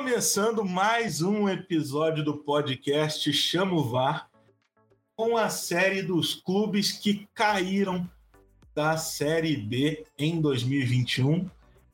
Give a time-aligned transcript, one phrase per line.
[0.00, 4.30] Começando mais um episódio do podcast Chama o VAR,
[5.14, 8.10] com a série dos clubes que caíram
[8.74, 11.50] da Série B em 2021.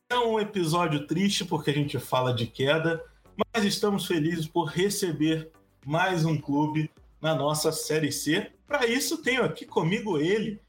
[0.08, 3.04] É um episódio triste porque a gente fala de queda,
[3.52, 5.50] mas estamos felizes por receber
[5.84, 6.88] mais um clube
[7.20, 8.52] na nossa Série C.
[8.68, 10.60] Para isso, tenho aqui comigo ele,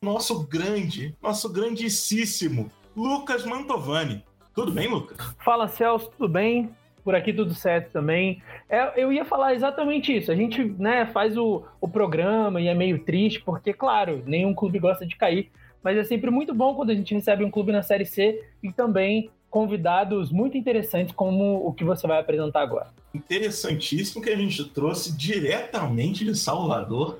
[0.00, 4.24] nosso grande, nosso grandíssimo Lucas Mantovani.
[4.54, 5.16] Tudo bem, Lucas?
[5.44, 6.70] Fala, Celso, tudo bem?
[7.02, 8.40] Por aqui tudo certo também.
[8.68, 10.30] É, eu ia falar exatamente isso.
[10.30, 14.78] A gente né, faz o, o programa e é meio triste, porque, claro, nenhum clube
[14.78, 15.50] gosta de cair.
[15.82, 18.72] Mas é sempre muito bom quando a gente recebe um clube na Série C e
[18.72, 22.88] também convidados muito interessantes, como o que você vai apresentar agora.
[23.12, 27.18] Interessantíssimo que a gente trouxe diretamente de Salvador.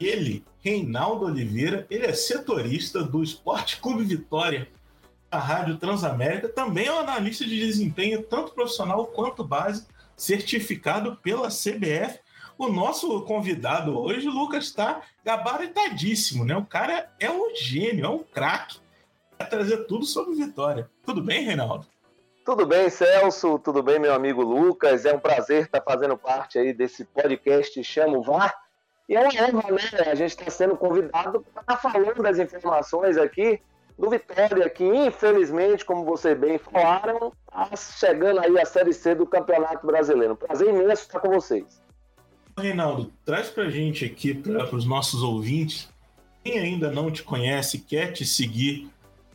[0.00, 4.68] Ele, Reinaldo Oliveira, ele é setorista do Esporte Clube Vitória
[5.30, 11.48] a Rádio Transamérica, também é um analista de desempenho, tanto profissional quanto base, certificado pela
[11.48, 12.18] CBF.
[12.58, 16.56] O nosso convidado hoje, Lucas, está gabaritadíssimo, né?
[16.56, 18.78] O cara é um gênio, é um craque.
[19.38, 20.90] Vai trazer tudo sobre Vitória.
[21.06, 21.86] Tudo bem, Reinaldo?
[22.44, 23.58] Tudo bem, Celso?
[23.58, 25.06] Tudo bem, meu amigo Lucas?
[25.06, 28.54] É um prazer estar fazendo parte aí desse podcast Chamo VAR.
[29.08, 30.10] E é uma honra, né?
[30.10, 33.60] A gente está sendo convidado para estar falando das informações aqui
[34.00, 39.26] do Vitória, que infelizmente, como você bem falaram, está chegando aí a Série C do
[39.26, 40.34] Campeonato Brasileiro.
[40.34, 41.82] Prazer imenso estar com vocês.
[42.58, 45.88] Reinaldo, traz para a gente aqui, para os nossos ouvintes,
[46.42, 48.88] quem ainda não te conhece, quer te seguir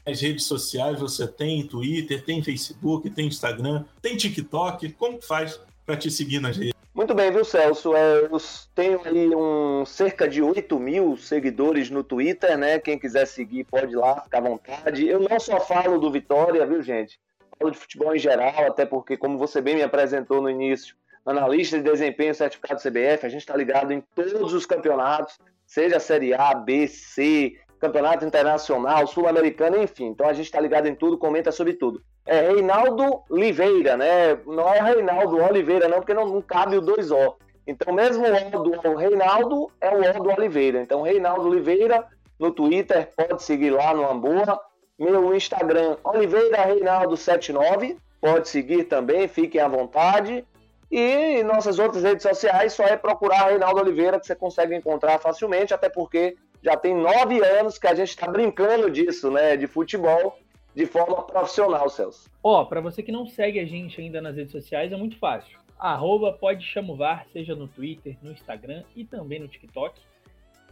[0.06, 5.96] nas redes sociais, você tem Twitter, tem Facebook, tem Instagram, tem TikTok, como faz para
[5.96, 6.75] te seguir nas redes?
[6.96, 7.94] Muito bem, viu, Celso?
[7.94, 8.38] É, eu
[8.74, 12.80] tenho aí um, cerca de 8 mil seguidores no Twitter, né?
[12.80, 15.06] Quem quiser seguir pode ir lá, ficar à vontade.
[15.06, 17.20] Eu não só falo do Vitória, viu, gente?
[17.60, 21.78] Falo de futebol em geral, até porque, como você bem me apresentou no início, analista
[21.78, 26.56] de desempenho certificado CBF, a gente está ligado em todos os campeonatos, seja Série A,
[26.56, 30.08] B, C, campeonato internacional, sul-americano, enfim.
[30.08, 34.36] Então a gente está ligado em tudo, comenta sobre tudo é Reinaldo Oliveira, né?
[34.46, 37.36] Não é Reinaldo Oliveira, não, porque não, não cabe o dois O.
[37.68, 40.82] Então, mesmo o O do Reinaldo é o O do Oliveira.
[40.82, 42.06] Então, Reinaldo Oliveira
[42.40, 44.60] no Twitter, pode seguir lá no Amboa.
[44.98, 50.46] Meu Instagram, Oliveira Reinaldo79, pode seguir também, fiquem à vontade.
[50.92, 55.74] E nossas outras redes sociais só é procurar Reinaldo Oliveira que você consegue encontrar facilmente,
[55.74, 59.56] até porque já tem nove anos que a gente está brincando disso, né?
[59.56, 60.40] De futebol
[60.74, 62.28] de forma profissional, Celso.
[62.42, 65.16] Ó, oh, para você que não segue a gente ainda nas redes sociais, é muito
[65.20, 65.60] fácil.
[65.78, 70.02] Arroba pode chamovar, seja no Twitter, no Instagram e também no TikTok.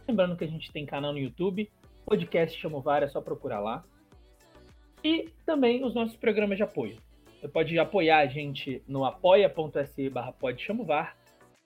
[0.08, 1.70] Lembrando que a gente tem canal no YouTube,
[2.04, 3.84] podcast Chamovar, é só procurar lá.
[5.04, 6.98] E também os nossos programas de apoio.
[7.40, 10.34] Você pode apoiar a gente no apoia.se barra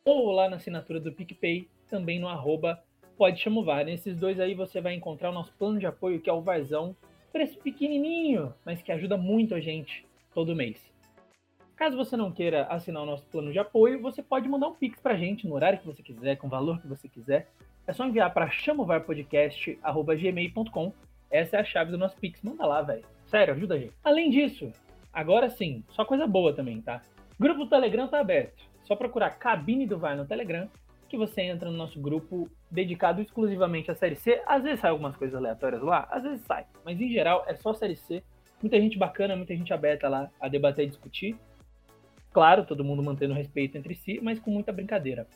[0.04, 2.82] ou lá na assinatura do PicPay, também no arroba
[3.18, 3.84] pode chamovar.
[3.84, 6.96] Nesses dois aí você vai encontrar o nosso plano de apoio, que é o Varzão,
[7.32, 10.80] Preço pequenininho, mas que ajuda muito a gente todo mês.
[11.76, 14.98] Caso você não queira assinar o nosso plano de apoio, você pode mandar um pix
[14.98, 17.50] pra gente no horário que você quiser, com o valor que você quiser.
[17.86, 20.92] É só enviar para chamovarpodcast@gmail.com.
[21.30, 22.42] Essa é a chave do nosso pix.
[22.42, 23.04] Manda lá, velho.
[23.26, 23.92] Sério, ajuda a gente.
[24.02, 24.72] Além disso,
[25.12, 27.02] agora sim, só coisa boa também, tá?
[27.38, 28.66] Grupo do Telegram tá aberto.
[28.84, 30.68] Só procurar Cabine do VAR no Telegram
[31.08, 34.42] que você entra no nosso grupo dedicado exclusivamente à Série C.
[34.46, 37.72] Às vezes sai algumas coisas aleatórias lá, às vezes sai, mas em geral é só
[37.72, 38.22] Série C.
[38.62, 41.36] Muita gente bacana, muita gente aberta lá a debater e discutir.
[42.32, 45.26] Claro, todo mundo mantendo respeito entre si, mas com muita brincadeira.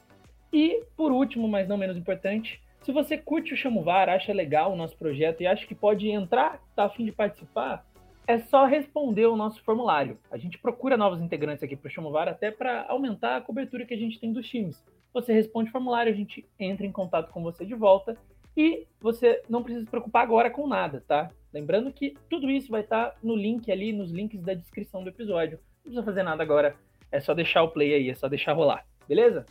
[0.53, 4.77] E, por último, mas não menos importante, se você curte o Chamovar, acha legal o
[4.77, 7.87] nosso projeto e acha que pode entrar, tá a fim de participar,
[8.27, 10.19] é só responder o nosso formulário.
[10.31, 13.95] A gente procura novos integrantes aqui para o Chamovar até para aumentar a cobertura que
[13.95, 14.85] a gente tem dos times.
[15.13, 18.17] Você responde o formulário, a gente entra em contato com você de volta
[18.57, 21.31] e você não precisa se preocupar agora com nada, tá?
[21.53, 25.59] Lembrando que tudo isso vai estar no link ali, nos links da descrição do episódio.
[25.77, 26.77] Não precisa fazer nada agora,
[27.11, 29.45] é só deixar o play aí, é só deixar rolar, beleza?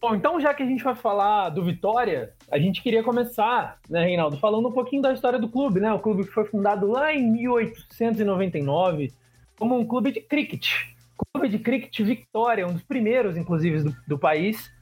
[0.00, 4.04] Bom, então já que a gente vai falar do Vitória, a gente queria começar, né,
[4.04, 5.92] Reinaldo, falando um pouquinho da história do clube, né?
[5.92, 9.12] O clube que foi fundado lá em 1899
[9.58, 10.92] como um clube de cricket.
[11.32, 14.73] Clube de cricket Vitória, um dos primeiros, inclusive, do, do país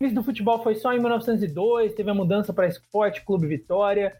[0.00, 4.16] início do futebol foi só em 1902, teve a mudança para Esporte Clube Vitória.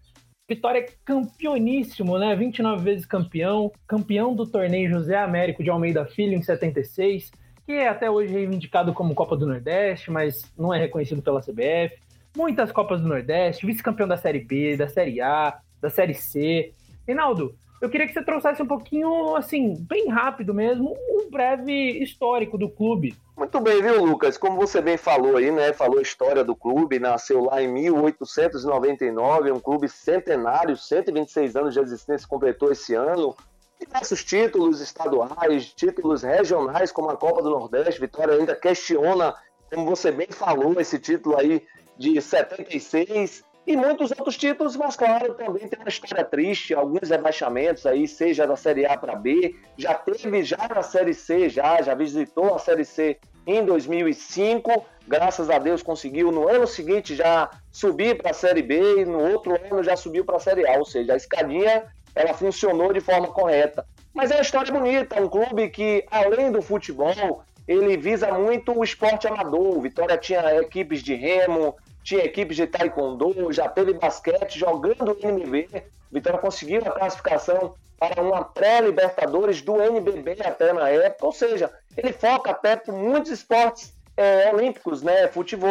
[0.49, 2.35] Vitória é campeoníssimo, né?
[2.35, 7.31] 29 vezes campeão, campeão do torneio José Américo de Almeida Filho em 76,
[7.65, 11.97] que é até hoje reivindicado como Copa do Nordeste, mas não é reconhecido pela CBF.
[12.37, 16.73] Muitas Copas do Nordeste, vice-campeão da Série B, da Série A, da Série C.
[17.07, 22.59] Reinaldo, eu queria que você trouxesse um pouquinho, assim, bem rápido mesmo, um breve histórico
[22.59, 23.17] do clube.
[23.37, 24.37] Muito bem, viu, Lucas?
[24.37, 25.73] Como você bem falou aí, né?
[25.73, 31.81] Falou a história do clube, nasceu lá em 1899, um clube centenário, 126 anos de
[31.81, 33.37] existência completou esse ano.
[33.79, 38.01] Diversos títulos estaduais, títulos regionais, como a Copa do Nordeste.
[38.01, 39.33] Vitória ainda questiona,
[39.73, 41.63] como você bem falou, esse título aí
[41.97, 47.85] de 76 e muitos outros títulos, mas claro, também tem uma história triste, alguns rebaixamentos
[47.85, 51.95] aí, seja da Série A para B, já teve já na Série C, já, já
[51.95, 58.17] visitou a Série C em 2005, graças a Deus conseguiu no ano seguinte já subir
[58.17, 60.87] para a Série B e no outro ano já subiu para a Série A, ou
[60.87, 61.85] seja, a escadinha
[62.15, 63.87] ela funcionou de forma correta.
[64.15, 68.83] Mas é uma história bonita, um clube que além do futebol, ele visa muito o
[68.83, 69.77] esporte amador.
[69.77, 71.77] O Vitória tinha equipes de remo,
[72.09, 75.85] tinha equipes de taekwondo, já teve basquete jogando o NBB.
[76.11, 82.15] Vitória conseguiu a classificação para uma pré-Libertadores do NBB até na época, ou seja, ele
[82.15, 85.29] foca até por muitos esportes é, olímpicos, né?
[85.29, 85.71] Futebol,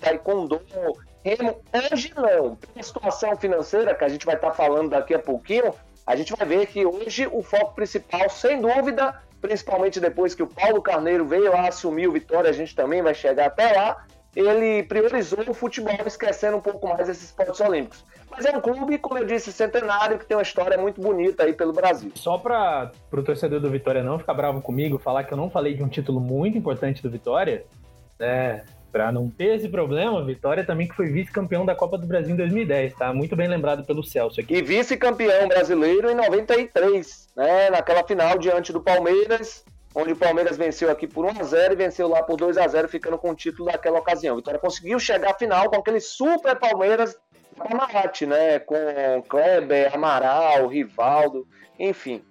[0.00, 0.60] taekwondo,
[1.22, 1.62] remo.
[1.92, 2.56] Hoje não.
[2.56, 5.72] Tem a situação financeira que a gente vai estar falando daqui a pouquinho,
[6.04, 10.48] a gente vai ver que hoje o foco principal, sem dúvida, principalmente depois que o
[10.48, 14.04] Paulo Carneiro veio lá assumir o Vitória, a gente também vai chegar até lá,
[14.40, 18.04] ele priorizou o futebol, esquecendo um pouco mais esses esportes olímpicos.
[18.30, 21.54] Mas é um clube, como eu disse, centenário, que tem uma história muito bonita aí
[21.54, 22.12] pelo Brasil.
[22.14, 25.74] Só para o torcedor do Vitória não ficar bravo comigo, falar que eu não falei
[25.74, 27.64] de um título muito importante do Vitória,
[28.18, 28.64] né?
[28.92, 32.36] Para não ter esse problema, Vitória também que foi vice-campeão da Copa do Brasil em
[32.36, 33.12] 2010, tá?
[33.12, 34.54] Muito bem lembrado pelo Celso aqui.
[34.54, 37.70] E vice-campeão brasileiro em 93, né?
[37.70, 39.64] Naquela final diante do Palmeiras,
[39.96, 43.34] onde o Palmeiras venceu aqui por 1x0 e venceu lá por 2x0, ficando com o
[43.34, 44.36] título daquela ocasião.
[44.36, 47.16] Vitória conseguiu chegar à final com aquele super Palmeiras
[47.56, 48.58] Parmalat, né?
[48.58, 48.76] Com
[49.26, 51.48] Kleber, Amaral, Rivaldo,
[51.78, 52.22] enfim.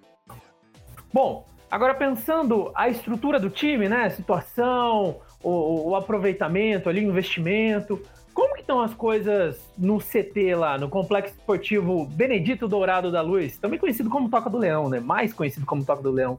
[1.11, 4.11] Bom, agora pensando a estrutura do time, né?
[4.11, 7.99] Situação, o, o aproveitamento ali, investimento.
[8.31, 13.57] Como que estão as coisas no CT lá, no Complexo Esportivo Benedito Dourado da Luz,
[13.57, 14.99] também conhecido como Toca do Leão, né?
[14.99, 16.37] Mais conhecido como Toca do Leão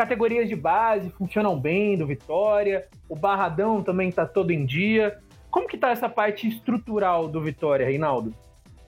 [0.00, 5.18] categorias de base funcionam bem do Vitória, o Barradão também está todo em dia.
[5.50, 8.32] Como que está essa parte estrutural do Vitória, Reinaldo?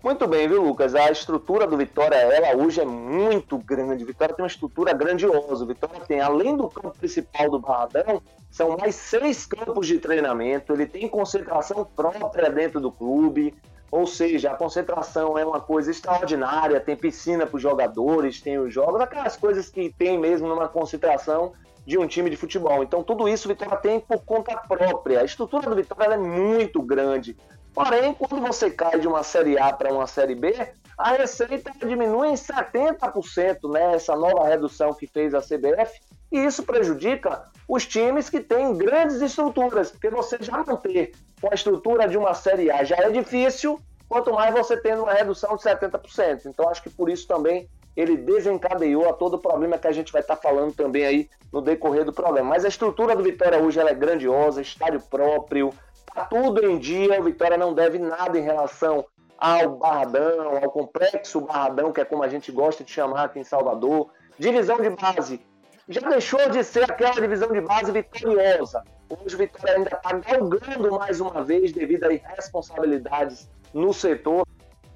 [0.03, 0.95] Muito bem, viu, Lucas?
[0.95, 4.05] A estrutura do Vitória, ela hoje é muito grande.
[4.05, 5.65] O Vitória tem uma estrutura grandiosa.
[5.65, 10.73] O Vitória tem, além do campo principal do Barradão, são mais seis campos de treinamento.
[10.73, 13.55] Ele tem concentração própria dentro do clube.
[13.93, 18.73] Ou seja, a concentração é uma coisa extraordinária, tem piscina para os jogadores, tem os
[18.73, 21.53] jogos, aquelas coisas que tem mesmo numa concentração
[21.85, 22.83] de um time de futebol.
[22.83, 25.21] Então, tudo isso o Vitória tem por conta própria.
[25.21, 27.37] A estrutura do Vitória é muito grande.
[27.75, 30.55] Porém, quando você cai de uma Série A para uma Série B,
[30.97, 33.95] a receita diminui em 70%, né?
[33.95, 36.01] Essa nova redução que fez a CBF.
[36.31, 41.13] E isso prejudica os times que têm grandes estruturas, porque você já não ter
[41.43, 45.13] com a estrutura de uma Série A já é difícil, quanto mais você tendo uma
[45.13, 46.47] redução de 70%.
[46.47, 50.13] Então, acho que por isso também ele desencadeou a todo o problema que a gente
[50.13, 52.51] vai estar falando também aí no decorrer do programa.
[52.51, 55.75] Mas a estrutura do Vitória hoje é grandiosa, estádio próprio,
[56.15, 59.05] tá tudo em dia, o Vitória não deve nada em relação
[59.37, 63.45] ao Barradão, ao complexo Barradão, que é como a gente gosta de chamar aqui em
[63.45, 64.09] Salvador.
[64.39, 65.45] Divisão de base,
[65.93, 68.83] já deixou de ser aquela divisão de base vitoriosa.
[69.11, 74.47] Hoje o Vitória ainda está galgando mais uma vez devido a irresponsabilidades no setor,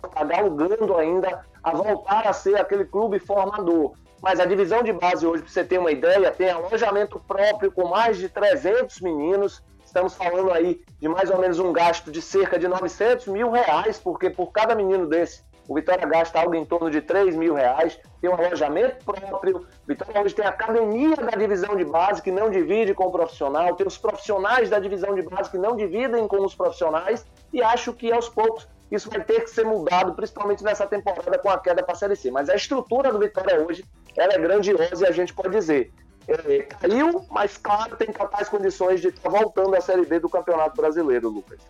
[0.03, 3.93] está galgando ainda a voltar a ser aquele clube formador.
[4.23, 7.89] Mas a divisão de base hoje, para você ter uma ideia, tem alojamento próprio com
[7.89, 9.63] mais de 300 meninos.
[9.85, 13.99] Estamos falando aí de mais ou menos um gasto de cerca de 900 mil reais,
[13.99, 17.99] porque por cada menino desse o Vitória gasta algo em torno de 3 mil reais,
[18.21, 19.59] tem um alojamento próprio.
[19.59, 23.11] O Vitória hoje tem a academia da divisão de base que não divide com o
[23.11, 27.63] profissional, tem os profissionais da divisão de base que não dividem com os profissionais, e
[27.63, 31.59] acho que aos poucos isso vai ter que ser mudado, principalmente nessa temporada com a
[31.59, 32.31] queda para a Série C.
[32.31, 33.85] Mas a estrutura do Vitória hoje
[34.17, 35.93] ela é grandiosa e a gente pode dizer.
[36.29, 40.81] É, caiu, mas claro, tem capaz condições de estar voltando à Série B do Campeonato
[40.81, 41.61] Brasileiro, Lucas.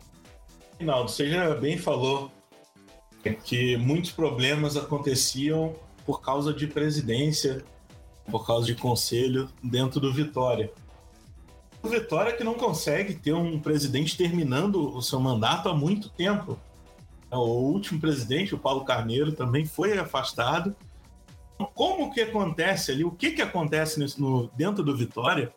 [0.78, 2.30] Rinaldo, você já bem falou
[3.34, 7.64] que muitos problemas aconteciam por causa de presidência,
[8.30, 10.72] por causa de conselho dentro do Vitória.
[11.82, 16.58] O Vitória que não consegue ter um presidente terminando o seu mandato há muito tempo.
[17.30, 20.74] O último presidente, o Paulo Carneiro, também foi afastado.
[21.74, 23.04] Como que acontece ali?
[23.04, 25.52] O que, que acontece no, dentro do Vitória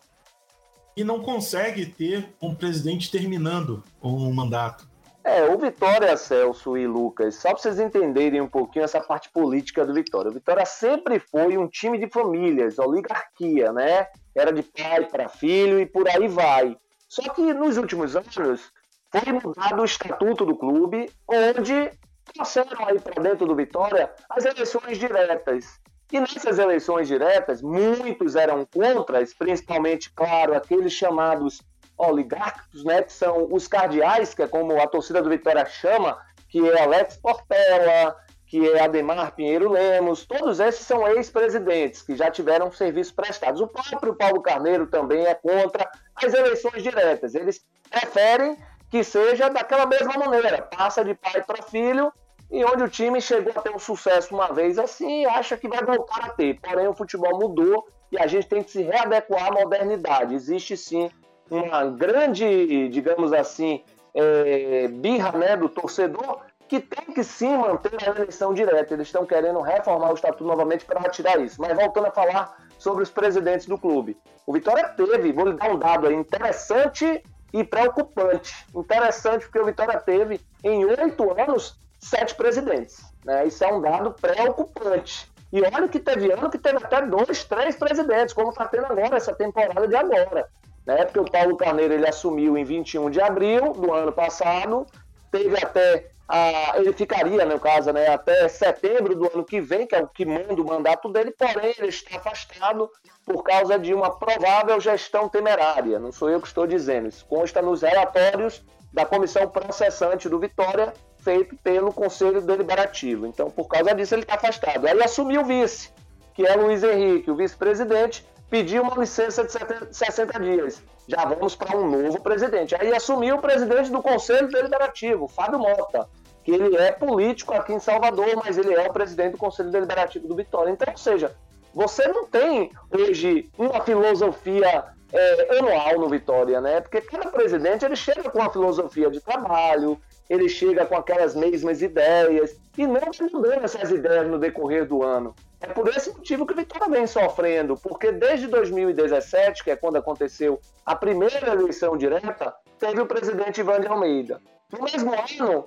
[0.95, 4.88] e não consegue ter um presidente terminando um mandato?
[5.23, 9.85] É, o Vitória, Celso e Lucas, só para vocês entenderem um pouquinho essa parte política
[9.85, 10.31] do Vitória.
[10.31, 14.07] O Vitória sempre foi um time de famílias, oligarquia, né?
[14.33, 16.77] Era de pai para filho e por aí vai.
[17.07, 18.71] Só que nos últimos anos
[19.11, 21.91] foi mudado o estatuto do clube, onde
[22.37, 25.79] passaram aí para dentro do Vitória as eleições diretas.
[26.11, 31.61] E nessas eleições diretas, muitos eram contra, principalmente, claro, aqueles chamados
[31.99, 36.67] oligarcos, né, que são os cardeais, que é como a torcida do Vitória chama, que
[36.67, 38.15] é Alex Portela,
[38.47, 43.61] que é Ademar Pinheiro Lemos, todos esses são ex-presidentes que já tiveram serviços prestados.
[43.61, 47.35] O próprio Paulo Carneiro também é contra as eleições diretas.
[47.35, 48.57] Eles preferem
[48.89, 52.11] que seja daquela mesma maneira, passa de pai para filho,
[52.51, 55.83] e onde o time chegou a ter um sucesso uma vez assim, acha que vai
[55.83, 56.59] voltar a ter.
[56.59, 60.33] Porém, o futebol mudou e a gente tem que se readequar à modernidade.
[60.33, 61.11] Existe sim
[61.49, 68.11] uma grande, digamos assim, é, birra né, do torcedor que tem que sim manter a
[68.11, 68.93] eleição direta.
[68.93, 71.59] Eles estão querendo reformar o estatuto novamente para retirar isso.
[71.59, 74.15] Mas voltando a falar sobre os presidentes do clube.
[74.45, 78.53] O Vitória teve, vou lhe dar um dado aí interessante e preocupante.
[78.73, 83.03] Interessante porque o Vitória teve, em oito anos, sete presidentes.
[83.25, 83.47] Né?
[83.47, 85.29] Isso é um dado preocupante.
[85.51, 89.17] E olha que teve ano que teve até dois, três presidentes, como está tendo agora,
[89.17, 90.47] essa temporada de agora.
[90.85, 91.05] Né?
[91.05, 94.85] Porque o Paulo Carneiro ele assumiu em 21 de abril do ano passado,
[95.31, 99.95] teve até a, ele ficaria, no caso, né, até setembro do ano que vem, que
[99.95, 102.87] é o que manda o mandato dele, porém ele está afastado
[103.25, 105.97] por causa de uma provável gestão temerária.
[105.97, 110.93] Não sou eu que estou dizendo, isso consta nos relatórios da comissão processante do Vitória,
[111.17, 113.25] feito pelo Conselho Deliberativo.
[113.25, 114.85] Então, por causa disso, ele está afastado.
[114.85, 115.91] Aí assumiu o vice,
[116.35, 119.51] que é Luiz Henrique, o vice-presidente, pediu uma licença de
[119.95, 120.81] 60 dias.
[121.07, 122.75] Já vamos para um novo presidente.
[122.75, 126.07] Aí assumiu o presidente do Conselho Deliberativo, Fábio Mota,
[126.43, 130.27] que ele é político aqui em Salvador, mas ele é o presidente do Conselho Deliberativo
[130.27, 130.71] do Vitória.
[130.71, 131.35] Então, ou seja,
[131.73, 136.81] você não tem hoje uma filosofia é, anual no Vitória, né?
[136.81, 139.99] Porque cada presidente ele chega com uma filosofia de trabalho,
[140.29, 145.03] ele chega com aquelas mesmas ideias e não vai mudando essas ideias no decorrer do
[145.03, 145.35] ano.
[145.59, 149.97] É por esse motivo que o Vitória vem sofrendo, porque desde 2017, que é quando
[149.97, 154.39] aconteceu a primeira eleição direta, teve o presidente Ivan de Almeida.
[154.71, 155.65] No mesmo ano,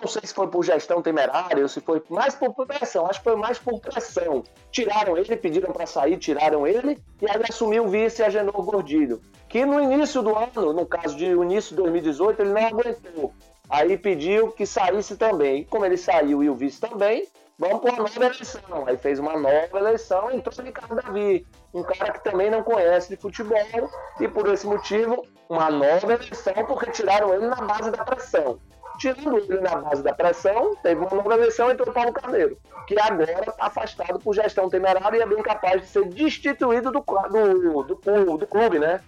[0.00, 3.24] não sei se foi por gestão temerária ou se foi mais por pressão, acho que
[3.24, 4.44] foi mais por pressão.
[4.70, 9.64] Tiraram ele, pediram para sair, tiraram ele, e aí assumiu o vice Agenor Gordilho, que
[9.64, 13.32] no início do ano, no caso de início de 2018, ele não aguentou.
[13.74, 15.64] Aí pediu que saísse também.
[15.64, 17.26] Como ele saiu e o vice também,
[17.58, 18.86] vamos para uma nova eleição.
[18.86, 23.08] Aí fez uma nova eleição e entrou Ricardo Davi, um cara que também não conhece
[23.08, 23.58] de futebol
[24.20, 28.60] e por esse motivo, uma nova eleição porque tiraram ele na base da pressão.
[29.00, 32.96] Tirando ele na base da pressão, teve uma nova eleição e entrou Paulo Carneiro, que
[32.96, 37.82] agora está afastado por gestão temerária e é bem capaz de ser destituído do, do,
[37.82, 39.00] do, do clube, né?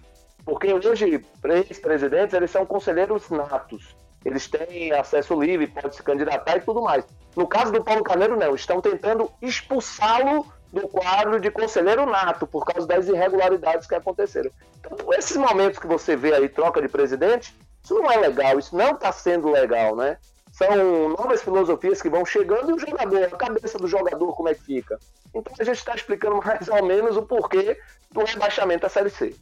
[0.43, 3.95] Porque hoje, três presidentes, eles são conselheiros natos
[4.25, 7.05] eles têm acesso livre, pode se candidatar e tudo mais.
[7.35, 12.65] No caso do Paulo Carneiro, não, estão tentando expulsá-lo do quadro de conselheiro nato por
[12.65, 14.51] causa das irregularidades que aconteceram.
[14.79, 18.75] Então, esses momentos que você vê aí, troca de presidente, isso não é legal, isso
[18.75, 20.17] não está sendo legal, né?
[20.51, 24.55] São novas filosofias que vão chegando e o jogador, a cabeça do jogador, como é
[24.55, 24.99] que fica.
[25.33, 27.79] Então a gente está explicando mais ou menos o porquê
[28.11, 29.35] do rebaixamento da Série C.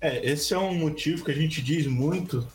[0.00, 2.46] É, esse é um motivo que a gente diz muito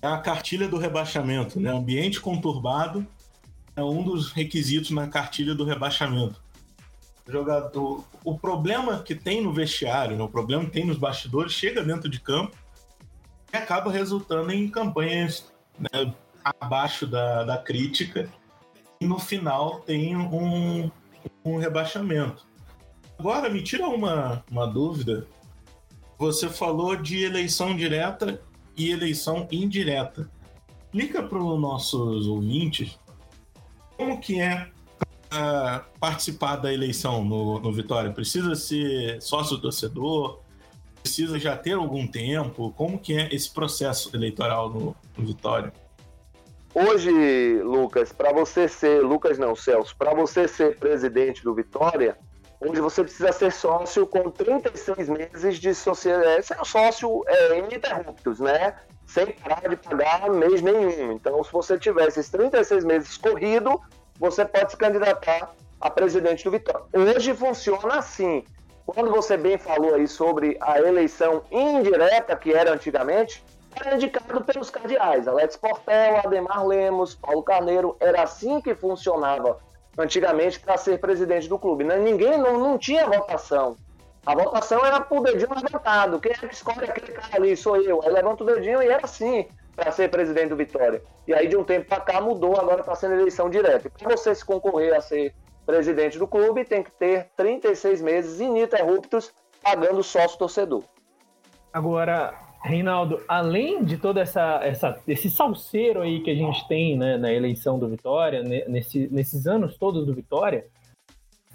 [0.00, 1.70] é a cartilha do rebaixamento, né?
[1.70, 3.06] Ambiente conturbado
[3.74, 6.42] é um dos requisitos na cartilha do rebaixamento.
[7.26, 10.22] O jogador, o problema que tem no vestiário, né?
[10.22, 12.56] o problema que tem nos bastidores, chega dentro de campo
[13.52, 16.12] e acaba resultando em campanhas né,
[16.42, 18.28] abaixo da, da crítica
[19.00, 20.90] e no final tem um,
[21.44, 22.46] um rebaixamento.
[23.18, 25.26] Agora, me tira uma, uma dúvida.
[26.18, 28.40] Você falou de eleição direta
[28.78, 30.30] e eleição indireta.
[30.84, 32.98] Explica para os nossos ouvintes
[33.96, 34.68] como que é
[35.26, 38.12] uh, participar da eleição no, no Vitória.
[38.12, 40.40] Precisa ser sócio-torcedor?
[41.02, 42.72] Precisa já ter algum tempo?
[42.76, 45.72] Como que é esse processo eleitoral no, no Vitória?
[46.74, 47.10] Hoje,
[47.62, 52.16] Lucas, para você ser, Lucas não, Celso, para você ser presidente do Vitória,
[52.60, 58.74] onde você precisa ser sócio com 36 meses de sociedade, ser sócio é, ininterruptos, né?
[59.06, 61.12] Sem parar de pagar mês nenhum.
[61.12, 63.80] Então, se você tiver esses 36 meses corrido,
[64.18, 66.84] você pode se candidatar a presidente do Vitória.
[66.92, 68.44] Hoje funciona assim.
[68.84, 73.44] Quando você bem falou aí sobre a eleição indireta que era antigamente,
[73.76, 79.58] era indicado pelos cardeais, Alex Portel, Ademar Lemos, Paulo Carneiro, era assim que funcionava
[79.98, 81.84] antigamente para ser presidente do clube.
[81.84, 81.98] Né?
[81.98, 83.76] Ninguém não, não tinha votação.
[84.24, 86.20] A votação era por dedinho levantado.
[86.20, 87.56] Quem é que escolhe aquele cara ali?
[87.56, 88.02] Sou eu.
[88.02, 91.02] Aí levanta o dedinho e era assim para ser presidente do Vitória.
[91.26, 93.90] E aí de um tempo para cá mudou, agora está sendo eleição direta.
[93.90, 99.32] Para você se concorrer a ser presidente do clube, tem que ter 36 meses ininterruptos
[99.62, 100.82] pagando sócio torcedor.
[101.72, 107.16] Agora, Reinaldo, além de todo essa, essa, esse salseiro aí que a gente tem né,
[107.16, 110.66] na eleição do Vitória, nesse, nesses anos todos do Vitória,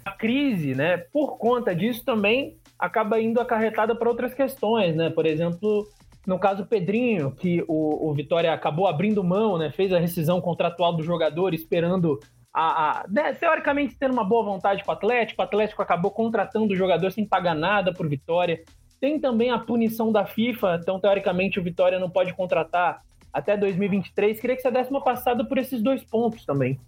[0.04, 5.08] a crise, né, por conta disso também acaba indo acarretada para outras questões, né?
[5.08, 5.86] Por exemplo,
[6.26, 10.94] no caso Pedrinho, que o, o Vitória acabou abrindo mão, né, fez a rescisão contratual
[10.94, 12.18] do jogador, esperando
[12.52, 16.72] a, a né, teoricamente tendo uma boa vontade com o Atlético, o Atlético acabou contratando
[16.72, 18.62] o jogador sem pagar nada por Vitória.
[19.04, 24.40] Tem também a punição da FIFA, então teoricamente o Vitória não pode contratar até 2023.
[24.40, 26.80] Queria que você desse uma passada por esses dois pontos também.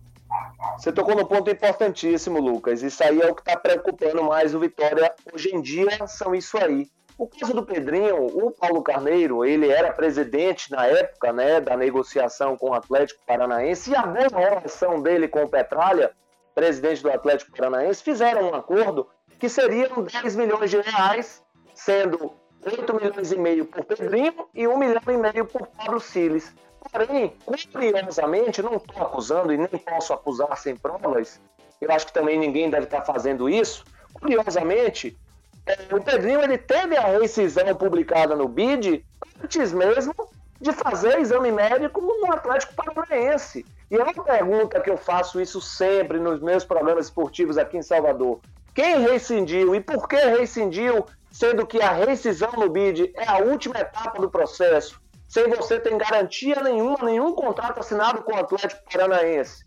[0.79, 2.83] Você tocou no ponto importantíssimo, Lucas.
[2.83, 6.57] Isso aí é o que está preocupando mais o Vitória hoje em dia, são isso
[6.57, 6.89] aí.
[7.19, 12.57] O caso do Pedrinho, o Paulo Carneiro, ele era presidente na época né, da negociação
[12.57, 16.13] com o Atlético Paranaense e a boa relação dele com o Petralha,
[16.55, 19.07] presidente do Atlético Paranaense, fizeram um acordo
[19.39, 21.45] que seriam 10 milhões de reais,
[21.77, 22.33] sendo
[22.65, 26.53] 8 milhões e meio por Pedrinho e 1 milhão e meio por Pablo Siles.
[26.91, 27.33] Porém,
[27.73, 31.41] curiosamente, não estou acusando e nem posso acusar sem provas,
[31.81, 33.85] eu acho que também ninguém deve estar fazendo isso.
[34.15, 35.17] Curiosamente,
[35.67, 39.05] é, o Pedrinho ele teve a rescisão publicada no BID
[39.43, 40.15] antes mesmo
[40.61, 43.67] de fazer exame médico no Atlético Paranaense.
[43.91, 47.83] E é uma pergunta que eu faço isso sempre nos meus programas esportivos aqui em
[47.83, 48.41] Salvador.
[48.75, 51.05] Quem rescindiu e por que rescindiu,
[51.39, 55.95] sendo que a rescisão no BID é a última etapa do processo, sem você ter
[55.99, 59.63] garantia nenhuma, nenhum contrato assinado com o Atlético Paranaense?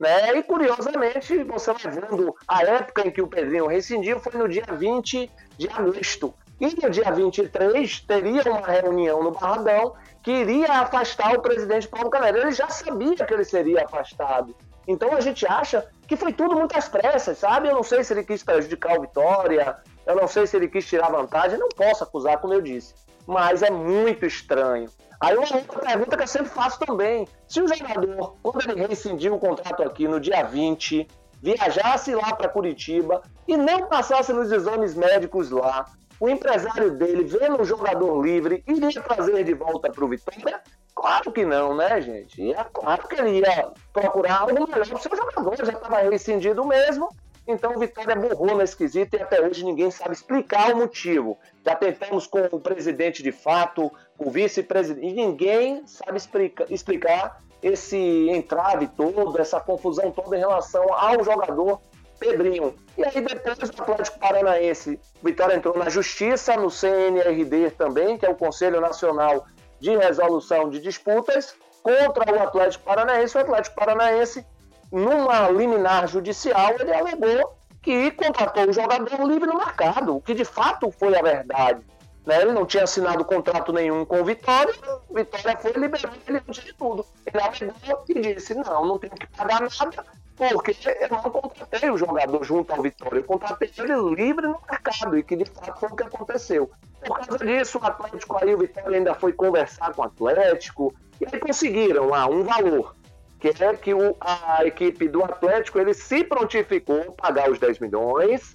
[0.00, 0.36] Né?
[0.36, 4.64] E curiosamente, você vai vendo a época em que o Pedrinho rescindiu foi no dia
[4.68, 6.34] 20 de agosto.
[6.60, 12.10] E no dia 23 teria uma reunião no Barradão que iria afastar o presidente Paulo
[12.10, 12.38] Caneiro.
[12.38, 14.56] Ele já sabia que ele seria afastado.
[14.88, 17.68] Então a gente acha que foi tudo muito às pressas, sabe?
[17.68, 20.86] Eu não sei se ele quis prejudicar o Vitória, eu não sei se ele quis
[20.86, 22.94] tirar vantagem, não posso acusar, como eu disse.
[23.26, 24.88] Mas é muito estranho.
[25.20, 29.34] Aí uma outra pergunta que eu sempre faço também: se o jogador, quando ele rescindiu
[29.34, 31.06] o contrato aqui no dia 20,
[31.40, 35.86] viajasse lá para Curitiba e não passasse nos exames médicos lá,
[36.18, 40.60] o empresário dele, vendo o jogador livre, iria trazer de volta para o Vitória?
[40.94, 42.52] Claro que não, né, gente?
[42.52, 46.64] É claro que ele ia procurar algo melhor para o seu jogador, já estava rescindido
[46.64, 47.08] mesmo,
[47.46, 51.38] então Vitória burrou nesse quesito e até hoje ninguém sabe explicar o motivo.
[51.64, 58.28] Já tentamos com o presidente de fato, o vice-presidente, e ninguém sabe explica, explicar esse
[58.30, 61.80] entrave todo, essa confusão toda em relação ao jogador
[62.18, 62.74] Pedrinho.
[62.96, 68.30] E aí depois o Atlético Paranaense, Vitória entrou na justiça, no CNRD também, que é
[68.30, 69.44] o Conselho Nacional
[69.80, 73.36] de Resolução de Disputas, contra o Atlético Paranaense.
[73.36, 74.46] O Atlético Paranaense
[74.92, 80.44] numa liminar judicial, ele alegou que contratou o jogador livre no mercado, o que de
[80.44, 81.80] fato foi a verdade.
[82.24, 82.42] Né?
[82.42, 84.72] Ele não tinha assinado contrato nenhum com o Vitória,
[85.08, 87.04] o Vitória foi liberar ele de tudo.
[87.26, 90.04] Ele alegou e disse: não, não tenho que pagar nada,
[90.36, 95.18] porque eu não contratei o jogador junto ao Vitória, eu contratei ele livre no mercado,
[95.18, 96.70] e que de fato foi o que aconteceu.
[97.04, 101.26] Por causa disso, o Atlético aí, o Vitória ainda foi conversar com o Atlético, e
[101.26, 102.94] aí conseguiram lá um valor
[103.42, 107.80] que é que o, a equipe do Atlético ele se prontificou a pagar os 10
[107.80, 108.54] milhões,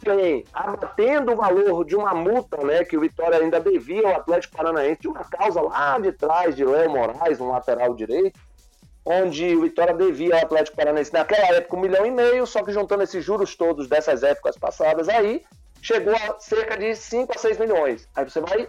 [0.00, 4.56] porém, abatendo o valor de uma multa né, que o Vitória ainda devia ao Atlético
[4.56, 8.38] Paranaense, de uma causa lá de trás de Léo Moraes, um lateral direito,
[9.04, 12.70] onde o Vitória devia ao Atlético Paranaense naquela época um milhão e meio, só que
[12.70, 15.42] juntando esses juros todos dessas épocas passadas aí,
[15.82, 18.08] chegou a cerca de 5 a 6 milhões.
[18.14, 18.68] Aí você vai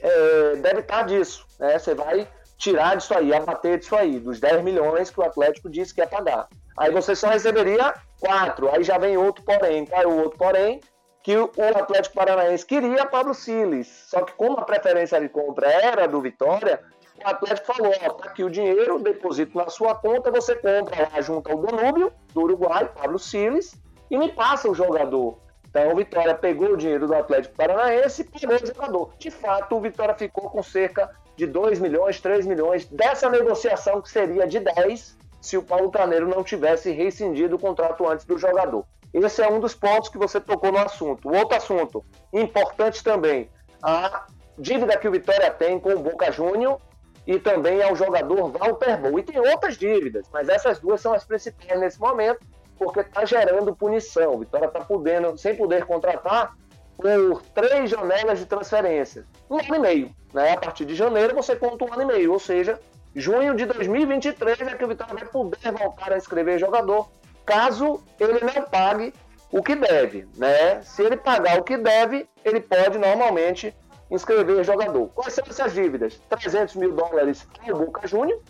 [0.00, 1.76] é, debitar disso, né?
[1.76, 5.94] Você vai tirar disso aí, abater disso aí, dos 10 milhões que o Atlético disse
[5.94, 6.48] que ia pagar.
[6.76, 10.80] Aí você só receberia 4, aí já vem outro porém, caiu outro porém,
[11.22, 13.88] que o Atlético Paranaense queria Pablo Siles.
[14.06, 16.80] Só que como a preferência de compra era do Vitória,
[17.24, 21.20] o Atlético falou, ó, tá aqui o dinheiro, deposito na sua conta, você compra lá
[21.20, 23.74] junto ao Danúbio, do Uruguai, Pablo Siles,
[24.10, 25.38] e me passa o jogador.
[25.68, 29.12] Então o Vitória pegou o dinheiro do Atlético Paranaense e pegou o jogador.
[29.18, 34.10] De fato, o Vitória ficou com cerca de 2 milhões, 3 milhões dessa negociação que
[34.10, 38.84] seria de 10 se o Paulo Carneiro não tivesse rescindido o contrato antes do jogador.
[39.12, 41.28] Esse é um dos pontos que você tocou no assunto.
[41.28, 43.48] Outro assunto importante também,
[43.82, 44.26] a
[44.58, 46.80] dívida que o Vitória tem com o Boca Júnior
[47.26, 49.18] e também ao jogador Walter Bol.
[49.18, 52.40] E tem outras dívidas, mas essas duas são as principais nesse momento,
[52.78, 54.34] porque está gerando punição.
[54.34, 56.56] O Vitória está podendo, sem poder contratar,
[56.96, 59.24] por três janelas de transferência.
[59.50, 60.10] Um ano e meio.
[60.32, 60.52] Né?
[60.52, 62.78] A partir de janeiro você conta um ano e meio, ou seja,
[63.14, 67.08] junho de 2023 é que o Vitória vai poder voltar a escrever jogador,
[67.44, 69.12] caso ele não pague
[69.50, 70.26] o que deve.
[70.36, 70.82] Né?
[70.82, 73.74] Se ele pagar o que deve, ele pode normalmente
[74.10, 75.08] inscrever jogador.
[75.08, 76.20] Quais são essas dívidas?
[76.28, 78.40] 300 mil dólares ao Boca Júnior,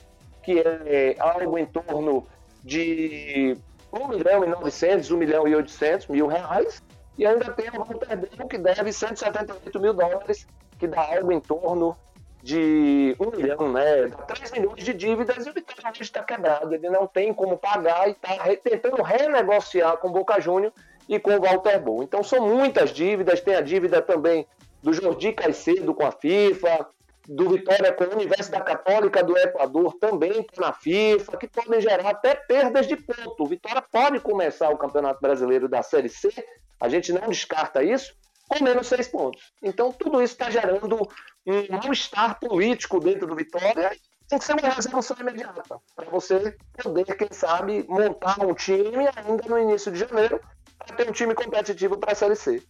[0.43, 2.27] que é algo em torno
[2.63, 3.57] de
[3.93, 6.83] 1 milhão e 900, 1 milhão e 800 mil reais.
[7.19, 10.47] E ainda tem o Walter Bell, que deve 178 mil dólares,
[10.79, 11.97] que dá algo em torno
[12.43, 14.07] de 1 milhão, né?
[14.07, 16.75] Dá 3 milhões de dívidas e o Vitória está quebrado.
[16.75, 20.73] Ele não tem como pagar e está tentando renegociar com o Boca Júnior
[21.09, 22.03] e com o Walter Bom.
[22.03, 24.47] Então são muitas dívidas, tem a dívida também
[24.83, 26.87] do Jordi Caicedo com a FIFA,
[27.29, 32.09] do Vitória com a Universidade Católica do Equador também está na FIFA, que podem gerar
[32.09, 33.43] até perdas de ponto.
[33.43, 36.33] O Vitória pode começar o Campeonato Brasileiro da Série C,
[36.81, 38.15] a gente não descarta isso,
[38.49, 39.53] com menos seis pontos.
[39.63, 40.97] Então tudo isso está gerando
[41.47, 43.93] um mal-estar político dentro do Vitória
[44.29, 45.63] tem que ser uma resolução imediata
[45.95, 50.41] para você poder, quem sabe, montar um time ainda no início de janeiro
[50.79, 52.63] para ter um time competitivo para a Série C.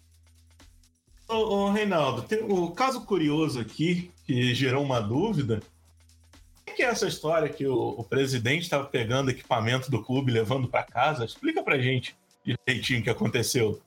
[1.29, 5.61] Ô, ô, Reinaldo, tem um caso curioso aqui que gerou uma dúvida.
[6.69, 10.69] O que é essa história que o, o presidente estava pegando equipamento do clube levando
[10.69, 11.25] para casa?
[11.25, 13.81] Explica pra gente direitinho o que aconteceu.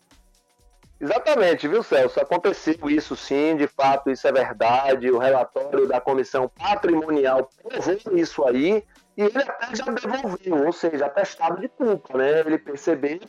[1.02, 2.20] Exatamente, viu, Celso?
[2.20, 5.10] Aconteceu isso sim, de fato, isso é verdade.
[5.10, 8.84] O relatório da comissão patrimonial provou isso aí
[9.16, 12.42] e ele até já devolveu, ou seja, atestado de culpa, né?
[12.42, 13.20] Ele percebeu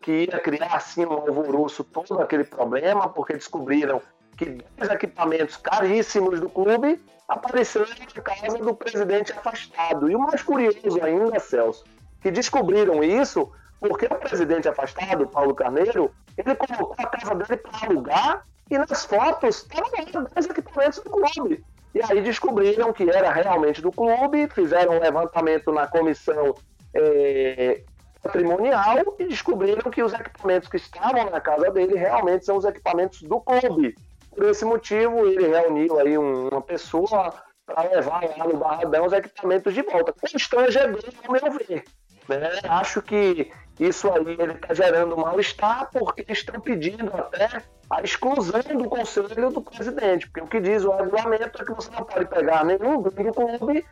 [0.00, 4.00] que ia criar assim um alvoroço todo aquele problema, porque descobriram
[4.36, 10.10] que dois equipamentos caríssimos do clube apareceram na casa do presidente afastado.
[10.10, 11.84] E o mais curioso ainda, Celso,
[12.22, 17.86] que descobriram isso porque o presidente afastado, Paulo Carneiro, ele colocou a casa dele para
[17.86, 19.90] alugar e nas fotos estavam
[20.34, 21.64] dois equipamentos do clube.
[21.94, 26.54] E aí descobriram que era realmente do clube, fizeram um levantamento na comissão
[26.94, 27.82] é,
[28.22, 33.22] patrimonial e descobriram que os equipamentos que estavam na casa dele realmente são os equipamentos
[33.22, 33.96] do clube.
[34.30, 37.34] Por esse motivo, ele reuniu aí uma pessoa
[37.66, 40.12] para levar lá no Barradão os equipamentos de volta.
[40.12, 41.84] Constrangedor, ao meu ver.
[42.28, 42.50] Né?
[42.64, 48.84] Acho que isso aí ele está gerando mal-estar porque estão pedindo até a exclusão do
[48.84, 52.64] conselho do presidente, porque o que diz o regulamento é que você não pode pegar
[52.64, 53.86] nenhum do clube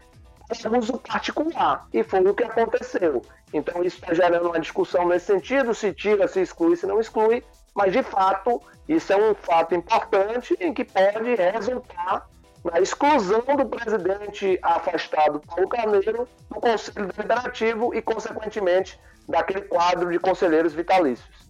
[0.49, 3.23] para uso particular, e foi o que aconteceu.
[3.53, 7.43] Então isso está gerando uma discussão nesse sentido, se tira, se exclui, se não exclui,
[7.75, 12.29] mas de fato isso é um fato importante em que pode resultar
[12.71, 18.99] na exclusão do presidente afastado Paulo Carneiro do Conselho Deliberativo e, consequentemente,
[19.29, 21.47] daquele quadro de conselheiros vitalícios.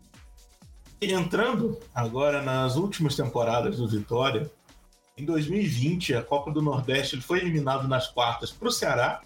[1.00, 4.50] Entrando agora nas últimas temporadas do Vitória,
[5.16, 9.20] em 2020, a Copa do Nordeste ele foi eliminado nas quartas para o Ceará.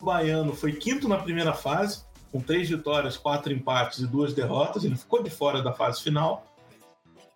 [0.00, 4.84] O Baiano foi quinto na primeira fase, com três vitórias, quatro empates e duas derrotas.
[4.84, 6.44] Ele ficou de fora da fase final.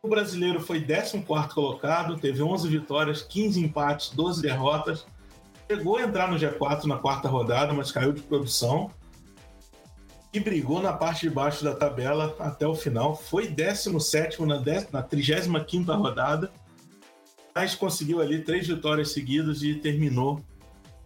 [0.05, 1.23] O brasileiro foi 14
[1.55, 5.07] colocado, teve 11 vitórias, 15 empates, 12 derrotas.
[5.71, 8.91] Chegou a entrar no G4 na quarta rodada, mas caiu de produção.
[10.33, 13.15] E brigou na parte de baixo da tabela até o final.
[13.15, 14.61] Foi 17 na,
[14.91, 16.51] na 35 rodada,
[17.55, 20.43] mas conseguiu ali três vitórias seguidas e terminou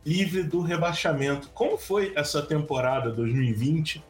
[0.07, 1.51] livre do rebaixamento.
[1.51, 4.03] Como foi essa temporada 2020?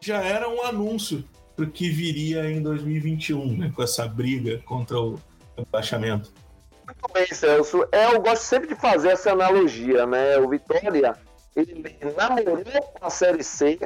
[0.00, 1.24] Já era um anúncio
[1.56, 5.18] para o que viria em 2021, né, com essa briga contra o
[5.56, 6.30] rebaixamento.
[6.84, 7.88] Muito bem, Celso.
[7.90, 10.38] É, eu gosto sempre de fazer essa analogia, né?
[10.38, 11.16] O Vitória,
[11.56, 11.82] ele
[12.16, 13.78] namorou com a Série C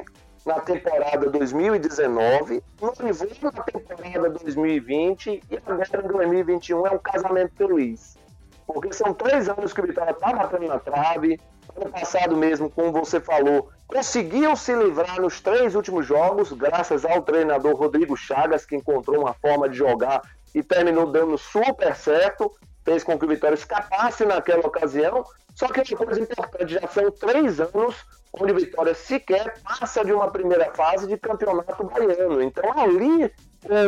[0.44, 8.18] na temporada 2019, noivou na temporada 2020 e agora em 2021 é um casamento feliz.
[8.66, 11.38] Porque são três anos que o Vitória está batendo na trave,
[11.76, 17.22] ano passado mesmo, como você falou, conseguiu se livrar nos três últimos jogos, graças ao
[17.22, 20.22] treinador Rodrigo Chagas, que encontrou uma forma de jogar
[20.54, 22.52] e terminou dando super certo,
[22.84, 25.24] fez com que o Vitória escapasse naquela ocasião.
[25.54, 27.96] Só que uma coisa importante, já são três anos
[28.32, 32.40] onde o Vitória sequer passa de uma primeira fase de campeonato baiano.
[32.40, 33.32] Então ali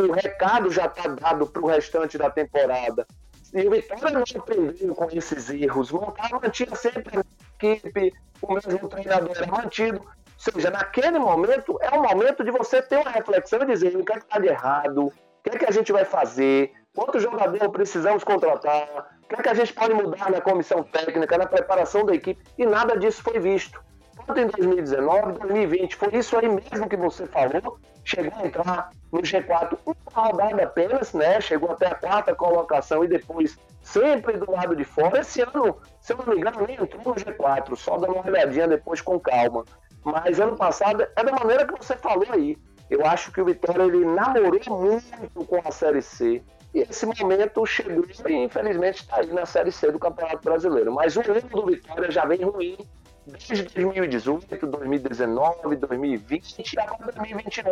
[0.09, 3.07] o recado já está dado para o restante da temporada.
[3.53, 5.91] E o Vitória não aprendeu com esses erros.
[5.91, 7.23] Montava, mantinha sempre
[7.67, 9.99] equipe, o mesmo treinador era mantido.
[9.99, 14.03] Ou seja, naquele momento, é o momento de você ter uma reflexão e dizer o
[14.03, 17.69] que é está de errado, o que é que a gente vai fazer, quanto jogador
[17.69, 22.05] precisamos contratar, o que, é que a gente pode mudar na comissão técnica, na preparação
[22.05, 23.81] da equipe, e nada disso foi visto.
[24.25, 29.21] Tanto em 2019, 2020, foi isso aí mesmo que você falou, chegou a entrar no
[29.21, 31.41] G4 uma rodada apenas, né?
[31.41, 35.19] Chegou até a quarta colocação e depois sempre do lado de fora.
[35.19, 38.67] Esse ano, se eu não me engano, nem entrou no G4, só dando uma olhadinha
[38.67, 39.65] depois com calma.
[40.03, 42.57] Mas ano passado é da maneira que você falou aí.
[42.89, 46.41] Eu acho que o Vitória ele namorou muito com a Série C.
[46.73, 50.93] E esse momento chegou e infelizmente está aí na Série C do Campeonato Brasileiro.
[50.93, 52.77] Mas o ano do Vitória já vem ruim
[53.25, 57.63] desde 2018, 2019, 2020 e agora 2021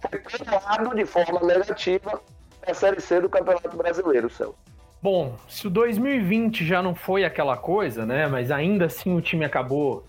[0.00, 2.20] foi coroado de forma negativa
[2.66, 4.56] a Série C do Campeonato Brasileiro, Celso.
[5.02, 8.26] Bom, se o 2020 já não foi aquela coisa, né?
[8.26, 10.04] Mas ainda assim o time acabou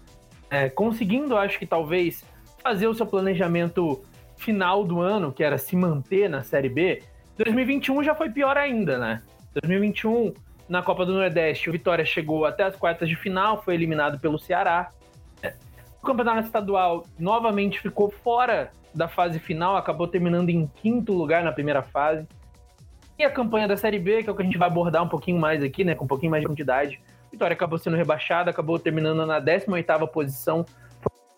[0.50, 2.24] é, conseguindo, acho que talvez,
[2.64, 4.02] fazer o seu planejamento
[4.38, 7.04] final do ano, que era se manter na Série B.
[7.38, 9.22] 2021 já foi pior ainda, né?
[9.62, 10.34] 2021
[10.68, 14.40] na Copa do Nordeste, o Vitória chegou até as quartas de final, foi eliminado pelo
[14.40, 14.90] Ceará.
[16.02, 21.52] O Campeonato Estadual novamente ficou fora da fase final, acabou terminando em quinto lugar na
[21.52, 22.28] primeira fase.
[23.18, 25.08] E a campanha da Série B, que é o que a gente vai abordar um
[25.08, 27.00] pouquinho mais aqui, né, com um pouquinho mais de quantidade.
[27.32, 30.66] Vitória acabou sendo rebaixada, acabou terminando na 18ª posição.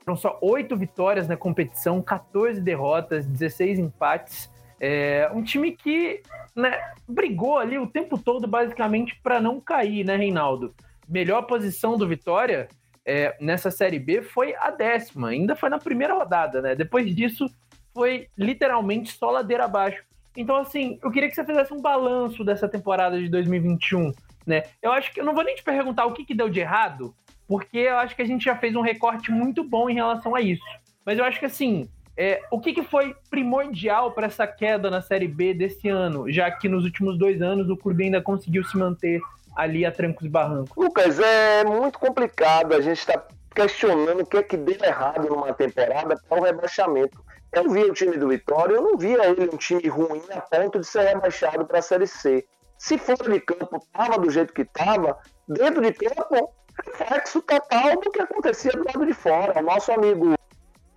[0.04, 4.50] Foram só oito vitórias na competição, 14 derrotas, 16 empates.
[4.80, 6.22] É um time que
[6.56, 10.74] né, brigou ali o tempo todo, basicamente, para não cair, né, Reinaldo?
[11.08, 12.68] Melhor posição do Vitória
[13.06, 16.76] é, nessa Série B foi a décima, ainda foi na primeira rodada, né?
[16.76, 17.50] Depois disso,
[17.94, 20.04] foi literalmente só ladeira abaixo.
[20.36, 24.12] Então, assim, eu queria que você fizesse um balanço dessa temporada de 2021,
[24.46, 24.64] né?
[24.82, 27.16] Eu acho que eu não vou nem te perguntar o que, que deu de errado,
[27.48, 30.42] porque eu acho que a gente já fez um recorte muito bom em relação a
[30.42, 30.64] isso.
[31.06, 35.02] Mas eu acho que, assim, é, o que, que foi primordial para essa queda na
[35.02, 38.76] Série B desse ano, já que nos últimos dois anos o clube ainda conseguiu se
[38.76, 39.22] manter
[39.56, 40.76] ali a trancos e barrancos?
[40.76, 42.74] Lucas, é muito complicado.
[42.74, 47.24] A gente está questionando o que é que deu errado numa temporada para o rebaixamento.
[47.54, 50.80] Eu vi o time do Vitória, eu não via ele um time ruim a ponto
[50.80, 52.44] de ser rebaixado para a Série C.
[52.80, 56.52] Se fora de campo estava do jeito que estava, dentro de campo,
[56.84, 59.60] reflexo total do que acontecia do lado de fora.
[59.60, 60.36] O nosso amigo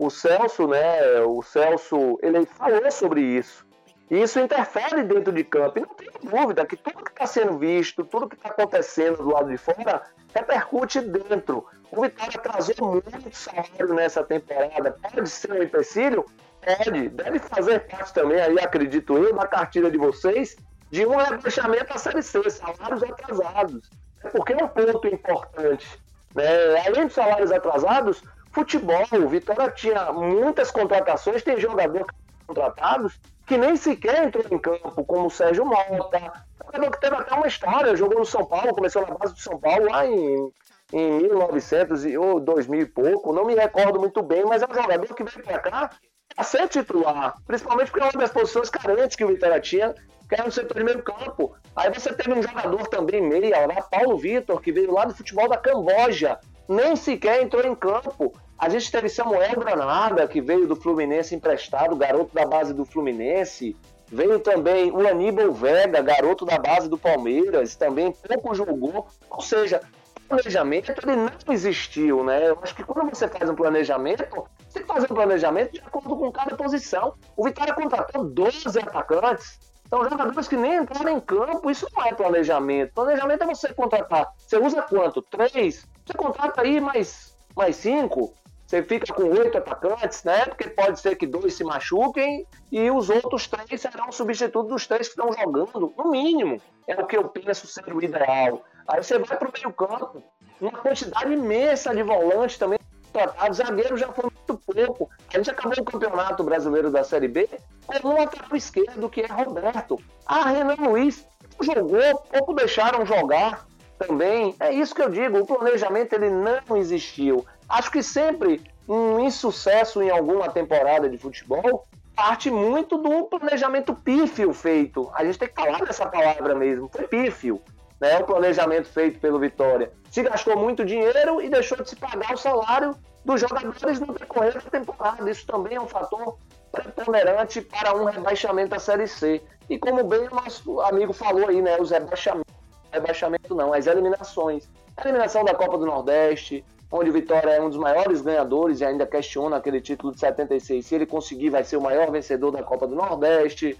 [0.01, 3.67] o Celso, né, o Celso, ele falou sobre isso.
[4.11, 5.79] E isso interfere dentro de campo.
[5.79, 9.29] E não tem dúvida que tudo que está sendo visto, tudo que está acontecendo do
[9.29, 10.03] lado de fora,
[10.35, 11.67] repercute dentro.
[11.93, 14.97] O Vitória atrasou muito salário nessa temporada.
[15.03, 16.25] Pode ser um empecilho?
[16.63, 17.09] Pode.
[17.11, 20.57] Deve fazer parte também, aí acredito eu, da cartilha de vocês,
[20.91, 23.91] de um rebaixamento à Série C, salários atrasados.
[24.25, 26.01] É porque é um ponto importante.
[26.35, 26.87] Né?
[26.87, 29.05] Além dos salários atrasados, futebol.
[29.13, 32.07] O Vitória tinha muitas contratações, tem jogadores
[32.47, 36.33] contratados que nem sequer entrou em campo, como o Sérgio Mota.
[36.65, 39.59] Jogador que teve até uma história, jogou no São Paulo, começou na base do São
[39.59, 40.53] Paulo lá em,
[40.93, 45.15] em 1900 ou 2000 e pouco, não me recordo muito bem, mas é um jogador
[45.15, 45.91] que veio para cá
[46.37, 49.95] a ser titular, principalmente porque é uma das posições carentes que o Vitória tinha,
[50.29, 51.57] que era no setor de meio campo.
[51.75, 55.49] Aí você teve um jogador também meia lá, Paulo Vitor, que veio lá do futebol
[55.49, 56.39] da Camboja,
[56.71, 58.33] nem sequer entrou em campo.
[58.57, 63.77] A gente teve Samuel Granada, que veio do Fluminense emprestado, garoto da base do Fluminense.
[64.07, 69.07] Veio também o Aníbal Vega, garoto da base do Palmeiras, também pouco jogou.
[69.29, 69.81] Ou seja,
[70.29, 72.51] planejamento ele não existiu, né?
[72.51, 74.25] Eu acho que quando você faz um planejamento,
[74.69, 77.15] você faz um planejamento de acordo com cada posição.
[77.37, 79.59] O Vitória contratou 12 atacantes.
[79.89, 81.69] São jogadores que nem entraram em campo.
[81.69, 82.95] Isso não é planejamento.
[82.95, 84.29] Planejamento é você contratar.
[84.39, 85.21] Você usa quanto?
[85.23, 85.85] Três?
[86.11, 88.35] Você contrata aí mais, mais cinco,
[88.67, 90.45] você fica com oito atacantes, né?
[90.47, 95.07] Porque pode ser que dois se machuquem e os outros três serão substitutos dos três
[95.07, 96.61] que estão jogando, no mínimo.
[96.89, 98.65] É o que eu penso ser o ideal.
[98.89, 100.23] Aí você vai para o meio-campo,
[100.61, 102.81] uma quantidade imensa de volantes também
[103.13, 103.59] tratados.
[103.59, 105.09] Zagueiro já foi muito pouco.
[105.33, 107.49] A gente acabou o campeonato brasileiro da Série B
[107.87, 109.97] com um ataque esquerdo, que é Roberto.
[110.27, 111.25] Ah, Renan Luiz
[111.61, 113.70] jogou, pouco deixaram jogar
[114.01, 114.55] também.
[114.59, 117.45] É isso que eu digo, o planejamento ele não existiu.
[117.69, 121.87] Acho que sempre um insucesso em alguma temporada de futebol
[122.17, 125.11] parte muito do planejamento pífio feito.
[125.15, 127.61] A gente tem que falar dessa palavra mesmo, foi pífio.
[128.01, 129.93] Né, o planejamento feito pelo Vitória.
[130.11, 134.55] Se gastou muito dinheiro e deixou de se pagar o salário dos jogadores no decorrer
[134.55, 135.31] da temporada.
[135.31, 136.39] Isso também é um fator
[136.73, 139.43] preponderante para um rebaixamento da Série C.
[139.69, 142.50] E como bem o nosso amigo falou aí, né, os rebaixamentos
[142.93, 144.69] rebaixamento não, as eliminações.
[144.97, 148.85] A eliminação da Copa do Nordeste, onde o Vitória é um dos maiores ganhadores e
[148.85, 150.85] ainda questiona aquele título de 76.
[150.85, 153.79] Se ele conseguir, vai ser o maior vencedor da Copa do Nordeste.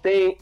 [0.00, 0.36] tem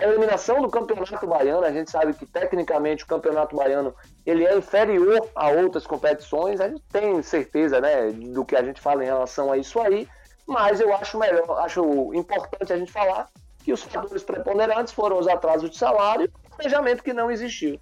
[0.00, 1.64] a eliminação do Campeonato Baiano.
[1.64, 6.60] A gente sabe que tecnicamente o Campeonato Baiano ele é inferior a outras competições.
[6.60, 10.06] A gente tem certeza, né, do que a gente fala em relação a isso aí.
[10.46, 13.28] Mas eu acho melhor, acho importante a gente falar
[13.62, 17.80] que os fatores preponderantes foram os atrasos de salário planejamento que não existiu.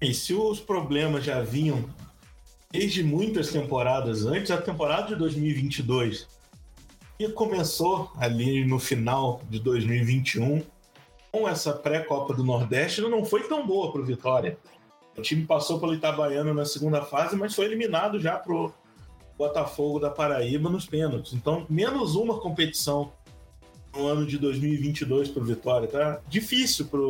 [0.00, 1.88] E se os problemas já vinham
[2.70, 6.28] desde muitas temporadas antes da temporada de 2022
[7.18, 10.62] e começou ali no final de 2021
[11.32, 14.58] com essa pré-copa do Nordeste não foi tão boa para o Vitória.
[15.16, 18.72] O time passou pelo Itabaiano na segunda fase, mas foi eliminado já pro
[19.36, 21.32] Botafogo da Paraíba nos pênaltis.
[21.32, 23.12] Então, menos uma competição
[23.94, 25.88] no ano de 2022 para o Vitória.
[25.88, 27.00] Tá difícil para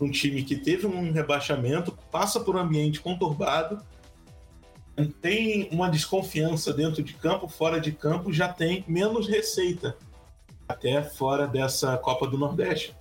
[0.00, 3.82] um time que teve um rebaixamento, passa por um ambiente conturbado,
[5.20, 9.96] tem uma desconfiança dentro de campo, fora de campo, já tem menos receita
[10.68, 12.96] até fora dessa Copa do Nordeste.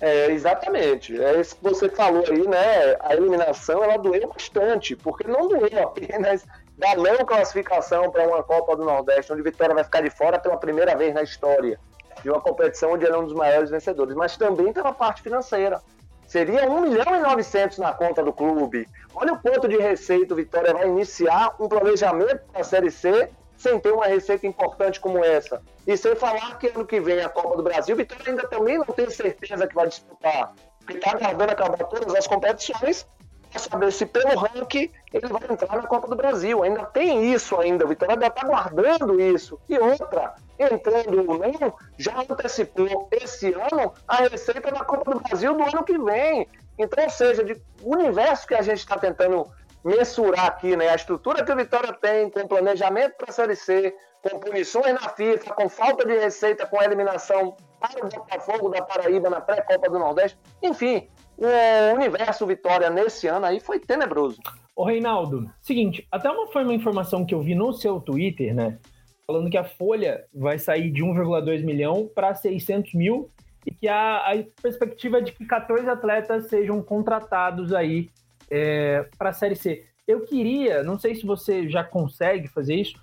[0.00, 1.18] É, exatamente.
[1.20, 2.96] É isso que você falou aí, né?
[3.00, 6.44] A eliminação ela doeu bastante, porque não doeu apenas
[6.76, 10.58] da não classificação para uma Copa do Nordeste, onde Vitória vai ficar de fora pela
[10.58, 11.78] primeira vez na história
[12.22, 15.80] de uma competição onde ele é um dos maiores vencedores, mas também pela parte financeira.
[16.26, 18.88] Seria 1 milhão e 900 na conta do clube.
[19.14, 23.30] Olha o quanto de receita o Vitória vai iniciar um planejamento para a Série C
[23.56, 25.62] sem ter uma receita importante como essa.
[25.86, 28.76] E sem falar que ano que vem a Copa do Brasil, o Vitória ainda também
[28.76, 30.52] não tem certeza que vai disputar.
[30.80, 33.06] Porque está aguardando acabar todas as competições
[33.50, 36.62] para saber se pelo ranking ele vai entrar na Copa do Brasil.
[36.62, 39.58] Ainda tem isso ainda, o Vitória ainda está guardando isso.
[39.68, 45.54] E outra, entrando ou não, já antecipou esse ano a receita da Copa do Brasil
[45.54, 46.48] do ano que vem.
[46.78, 49.46] Então, ou seja, de universo que a gente está tentando
[49.84, 50.88] mensurar aqui, né?
[50.88, 55.08] A estrutura que o Vitória tem, com planejamento para a Série C, com punições na
[55.08, 59.98] FIFA, com falta de receita, com eliminação para o Botafogo da Paraíba na pré-Copa do
[59.98, 60.38] Nordeste.
[60.62, 64.40] Enfim, o universo Vitória nesse ano aí foi tenebroso.
[64.74, 68.78] Ô Reinaldo, seguinte, até uma foi uma informação que eu vi no seu Twitter, né?
[69.26, 73.30] Falando que a folha vai sair de 1,2 milhão para 600 mil
[73.66, 78.08] e que a, a, perspectiva é de que 14 atletas sejam contratados aí
[78.48, 79.84] é, para a Série C.
[80.06, 82.94] Eu queria, não sei se você já consegue fazer isso,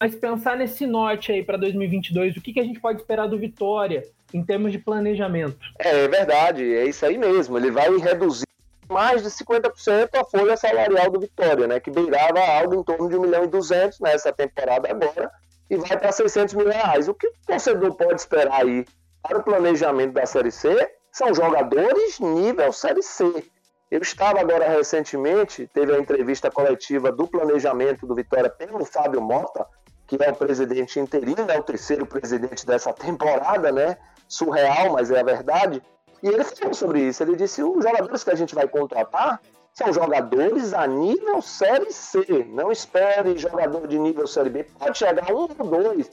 [0.00, 3.36] mas pensar nesse norte aí para 2022, o que, que a gente pode esperar do
[3.36, 5.58] Vitória em termos de planejamento?
[5.76, 7.58] É, é verdade, é isso aí mesmo.
[7.58, 8.46] Ele vai reduzir
[8.88, 13.16] mais de 50% a folha salarial do Vitória, né, que beirava algo em torno de
[13.16, 15.30] 1 milhão e 200 nessa temporada agora,
[15.70, 17.08] e vai para 600 mil reais.
[17.08, 18.84] O que o torcedor pode esperar aí
[19.22, 23.44] para o planejamento da Série C são jogadores nível Série C.
[23.90, 29.66] Eu estava agora recentemente, teve a entrevista coletiva do planejamento do Vitória pelo Fábio Mota,
[30.06, 33.96] que é o presidente interino, é o terceiro presidente dessa temporada, né?
[34.26, 35.82] Surreal, mas é a verdade.
[36.22, 37.22] E ele falou sobre isso.
[37.22, 39.40] Ele disse: os jogadores que a gente vai contratar
[39.78, 42.44] são jogadores a nível Série C.
[42.48, 44.64] Não espere jogador de nível Série B.
[44.76, 46.10] Pode chegar um ou dois,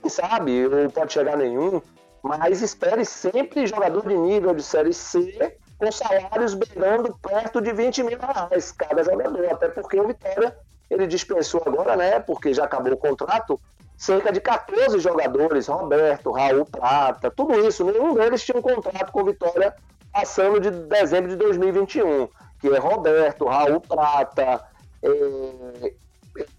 [0.00, 1.82] quem sabe, ou pode chegar nenhum.
[2.22, 8.02] Mas espere sempre jogador de nível de Série C com salários beirando perto de 20
[8.04, 9.44] mil reais cada jogador.
[9.52, 10.56] Até porque o Vitória
[10.88, 13.60] ele dispensou agora, né, porque já acabou o contrato,
[13.98, 19.24] cerca de 14 jogadores, Roberto, Raul Prata, tudo isso, nenhum deles tinha um contrato com
[19.24, 19.74] Vitória
[20.12, 22.28] passando de dezembro de 2021,
[22.62, 24.64] que é Roberto, Raul Prata,
[25.02, 25.92] é,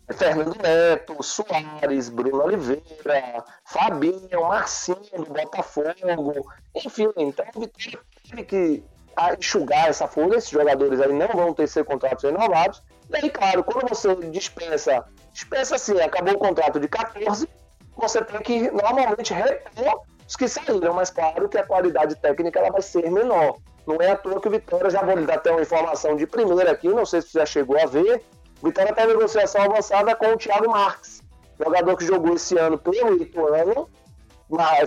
[0.09, 8.83] é, Fernando Neto, Soares, Bruno Oliveira, Fabinho, Marcinho do Botafogo, enfim, então Vitória teve que
[9.39, 13.63] enxugar essa folha, esses jogadores aí não vão ter seus contratos renovados, e aí, claro,
[13.63, 17.47] quando você dispensa, dispensa assim, acabou o contrato de 14,
[17.95, 22.71] você tem que normalmente repor os que saíram, mas claro que a qualidade técnica ela
[22.71, 23.57] vai ser menor.
[23.85, 26.25] Não é à toa que o Vitória, já vou lhe dar até uma informação de
[26.25, 28.23] primeira aqui, não sei se você já chegou a ver,
[28.61, 31.21] o Vitória tem negociação avançada com o Thiago Marques,
[31.63, 33.89] jogador que jogou esse ano pelo Ituano,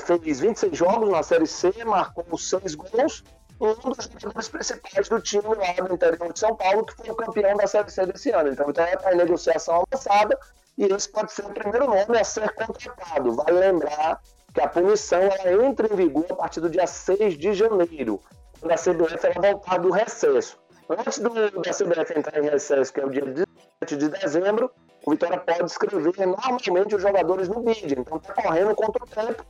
[0.01, 3.23] fez 26 jogos na Série C, marcou 6 gols
[3.59, 7.15] um dos jogadores principais do time lá do interior de São Paulo, que foi o
[7.15, 8.51] campeão da Série C desse ano.
[8.51, 10.39] Então, então está em negociação avançada
[10.77, 13.33] e esse pode ser o primeiro nome a ser contratado.
[13.33, 14.21] Vale lembrar
[14.57, 18.19] que a punição ela entra em vigor a partir do dia 6 de janeiro,
[18.59, 20.59] quando a CBF ela voltar do recesso.
[20.89, 24.71] Antes do, da CBF entrar em recesso, que é o dia 17 de dezembro,
[25.05, 27.97] o Vitória pode escrever normalmente os jogadores no BID.
[27.99, 29.45] Então está correndo contra o tempo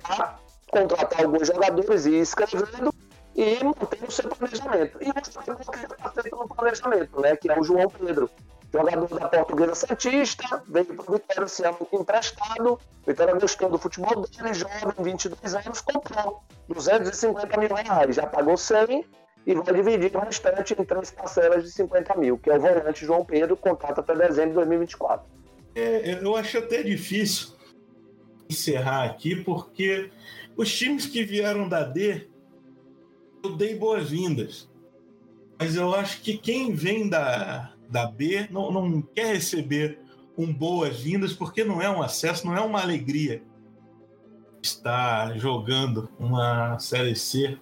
[0.00, 0.38] para
[0.70, 2.94] contratar alguns jogadores e ir escrevendo
[3.34, 4.98] e mantém o seu planejamento.
[5.02, 8.30] E outro jogador que está feito no planejamento, né, que é o João Pedro.
[8.74, 12.80] Jogador da Portuguesa Santista, veio para o Vitória esse ano emprestado.
[13.06, 19.04] Vitória gostou do futebol dele, jovem, 22 anos, comprou 250 mil reais, já pagou 100
[19.46, 23.06] e vai dividir o restante em três parcelas de 50 mil, que é o volante
[23.06, 25.24] João Pedro, contrato até dezembro de 2024.
[25.76, 27.54] É, eu acho até difícil
[28.48, 30.10] encerrar aqui, porque
[30.56, 32.28] os times que vieram da D,
[33.44, 34.68] eu dei boas-vindas.
[35.58, 39.98] Mas eu acho que quem vem da, da B não, não quer receber
[40.36, 43.42] um boas-vindas, porque não é um acesso, não é uma alegria
[44.62, 47.58] estar jogando uma Série C.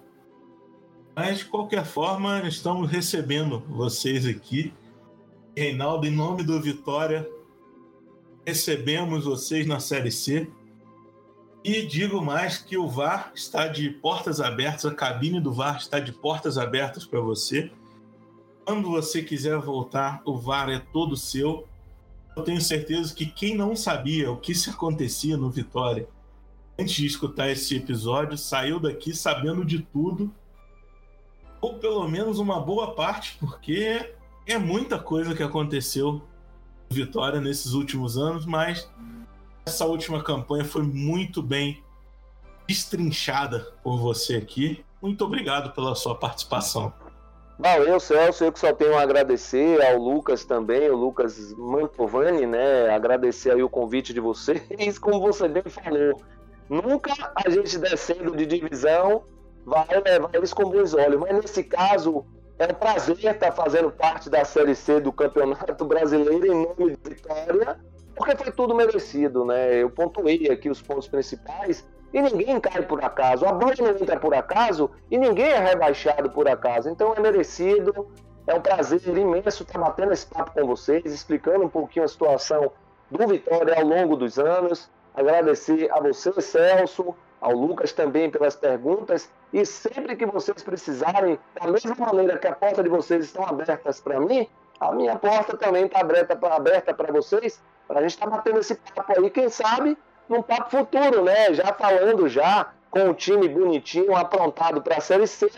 [1.15, 4.73] Mas, de qualquer forma, estamos recebendo vocês aqui.
[5.55, 7.29] Reinaldo, em nome do Vitória,
[8.45, 10.49] recebemos vocês na Série C.
[11.63, 15.99] E digo mais que o VAR está de portas abertas, a cabine do VAR está
[15.99, 17.71] de portas abertas para você.
[18.65, 21.67] Quando você quiser voltar, o VAR é todo seu.
[22.35, 26.07] Eu tenho certeza que quem não sabia o que se acontecia no Vitória
[26.79, 30.33] antes de escutar esse episódio saiu daqui sabendo de tudo,
[31.61, 37.73] ou pelo menos uma boa parte, porque é muita coisa que aconteceu no Vitória nesses
[37.73, 38.89] últimos anos, mas
[39.65, 41.83] essa última campanha foi muito bem
[42.67, 44.83] destrinchada por você aqui.
[45.01, 46.93] Muito obrigado pela sua participação.
[47.57, 48.43] Valeu, Celso.
[48.43, 52.89] Eu que só tenho a agradecer ao Lucas também, o Lucas Mantovani, né?
[52.89, 54.97] Agradecer aí o convite de vocês.
[54.99, 56.21] Como você bem falou,
[56.69, 59.23] nunca a gente descendo de divisão
[59.65, 61.19] vai levar eles com bons olhos.
[61.19, 62.25] Mas nesse caso,
[62.59, 67.09] é um prazer estar fazendo parte da Série C do Campeonato Brasileiro em nome de
[67.09, 67.79] Vitória,
[68.15, 69.81] porque foi tudo merecido, né?
[69.81, 73.45] Eu pontuei aqui os pontos principais e ninguém cai por acaso.
[73.45, 76.89] A Band não entra por acaso e ninguém é rebaixado por acaso.
[76.89, 78.07] Então é merecido.
[78.45, 82.71] É um prazer imenso estar batendo esse papo com vocês, explicando um pouquinho a situação
[83.09, 84.91] do Vitória ao longo dos anos.
[85.15, 89.31] Agradecer a você, Celso, ao Lucas também pelas perguntas.
[89.51, 94.01] E sempre que vocês precisarem, da mesma maneira que a porta de vocês estão abertas
[94.01, 94.47] para mim,
[94.79, 98.75] a minha porta também está aberta para vocês, para a gente estar tá batendo esse
[98.75, 99.29] papo aí.
[99.29, 99.97] Quem sabe
[100.29, 101.53] num papo futuro, né?
[101.53, 105.49] Já falando já com o time bonitinho, aprontado para a Série C,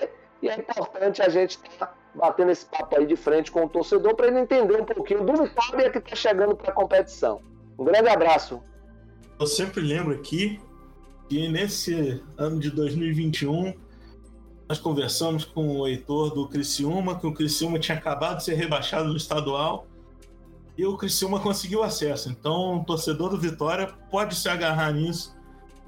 [0.41, 3.69] e é importante a gente estar tá batendo esse papo aí de frente com o
[3.69, 7.41] torcedor para ele entender um pouquinho do Vitória que está chegando para a competição.
[7.77, 8.61] Um grande abraço.
[9.37, 10.59] Eu sempre lembro aqui
[11.27, 13.73] que nesse ano de 2021
[14.67, 19.09] nós conversamos com o Heitor do Criciúma, que o Criciúma tinha acabado de ser rebaixado
[19.09, 19.87] no estadual
[20.77, 22.29] e o Criciúma conseguiu acesso.
[22.29, 25.35] Então, o torcedor do Vitória pode se agarrar nisso.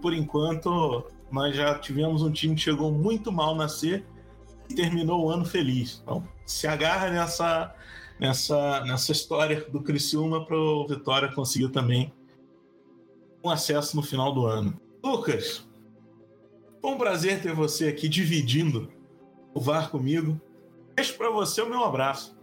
[0.01, 4.03] Por enquanto, nós já tivemos um time que chegou muito mal na C
[4.69, 5.99] e terminou o ano feliz.
[6.03, 7.75] Então, se agarra nessa,
[8.19, 12.13] nessa, nessa história do Criciúma para o Vitória conseguir também
[13.43, 14.79] um acesso no final do ano.
[15.03, 15.67] Lucas,
[16.81, 18.89] foi um prazer ter você aqui dividindo
[19.53, 20.39] o VAR comigo.
[20.95, 22.36] Deixo para você o meu abraço.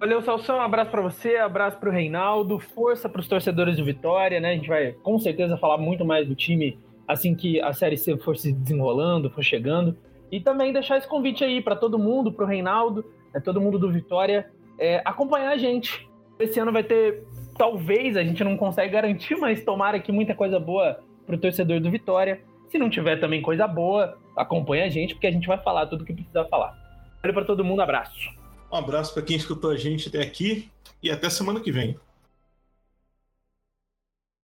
[0.00, 0.56] Valeu, Salsão.
[0.56, 4.52] Um abraço para você, abraço para o Reinaldo, força para os torcedores do Vitória, né?
[4.52, 8.16] A gente vai com certeza falar muito mais do time assim que a Série C
[8.16, 9.94] for se desenrolando, for chegando.
[10.32, 13.78] E também deixar esse convite aí para todo mundo, para o Reinaldo, né, todo mundo
[13.78, 16.08] do Vitória, é, acompanhar a gente.
[16.38, 17.22] Esse ano vai ter,
[17.58, 21.78] talvez, a gente não consegue garantir, mas tomara que muita coisa boa para o torcedor
[21.78, 22.40] do Vitória.
[22.70, 26.04] Se não tiver também coisa boa, acompanha a gente, porque a gente vai falar tudo
[26.04, 26.74] o que precisa falar.
[27.20, 28.39] Valeu para todo mundo, abraço.
[28.70, 30.70] Um abraço para quem escutou a gente até aqui
[31.02, 31.98] e até semana que vem.